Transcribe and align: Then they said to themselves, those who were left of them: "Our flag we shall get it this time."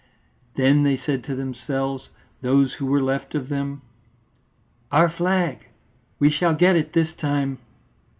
Then 0.55 0.81
they 0.81 0.97
said 0.97 1.23
to 1.25 1.35
themselves, 1.35 2.09
those 2.41 2.73
who 2.73 2.87
were 2.87 3.03
left 3.03 3.35
of 3.35 3.49
them: 3.49 3.83
"Our 4.91 5.09
flag 5.11 5.67
we 6.17 6.31
shall 6.31 6.55
get 6.55 6.75
it 6.75 6.93
this 6.93 7.13
time." 7.13 7.59